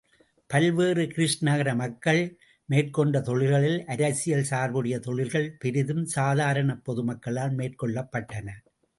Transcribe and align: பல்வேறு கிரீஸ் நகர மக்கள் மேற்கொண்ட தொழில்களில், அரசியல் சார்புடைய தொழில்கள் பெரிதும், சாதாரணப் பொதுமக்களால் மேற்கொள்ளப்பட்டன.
பல்வேறு 0.47 1.07
கிரீஸ் 1.07 1.43
நகர 1.43 1.75
மக்கள் 1.75 2.21
மேற்கொண்ட 2.69 3.21
தொழில்களில், 3.21 3.85
அரசியல் 3.85 4.43
சார்புடைய 4.43 4.99
தொழில்கள் 4.99 5.55
பெரிதும், 5.59 6.05
சாதாரணப் 6.05 6.91
பொதுமக்களால் 6.91 7.53
மேற்கொள்ளப்பட்டன. 7.59 8.49